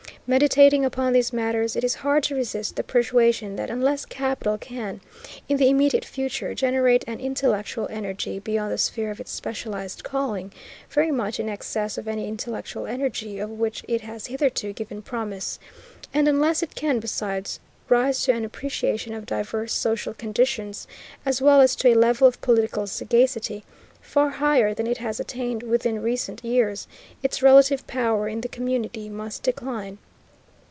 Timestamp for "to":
2.23-2.35, 18.23-18.31, 21.75-21.89